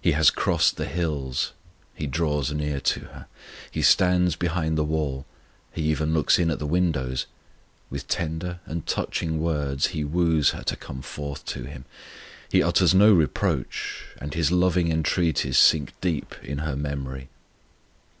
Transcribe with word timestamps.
He 0.00 0.10
has 0.18 0.30
crossed 0.30 0.78
the 0.78 0.84
hills; 0.86 1.52
He 1.94 2.08
draws 2.08 2.50
near 2.52 2.80
to 2.80 3.00
her; 3.02 3.26
He 3.70 3.82
stands 3.82 4.34
behind 4.34 4.76
the 4.76 4.82
wall; 4.82 5.26
He 5.70 5.82
even 5.82 6.12
looks 6.12 6.40
in 6.40 6.50
at 6.50 6.58
the 6.58 6.66
windows; 6.66 7.26
with 7.88 8.08
tender 8.08 8.58
and 8.66 8.84
touching 8.84 9.38
words 9.38 9.88
He 9.94 10.02
woos 10.02 10.50
her 10.50 10.64
to 10.64 10.74
come 10.74 11.02
forth 11.02 11.44
to 11.54 11.66
Him. 11.66 11.84
He 12.50 12.64
utters 12.64 12.92
no 12.96 13.12
reproach, 13.12 14.06
and 14.20 14.34
His 14.34 14.50
loving 14.50 14.90
entreaties 14.90 15.56
sink 15.56 15.92
deep 16.00 16.34
in 16.42 16.58
her 16.66 16.74
memory. 16.74 17.28